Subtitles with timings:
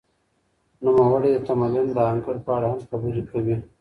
[0.83, 3.55] نوموړی د تمدن د انګړ په اړه هم خبري کوي.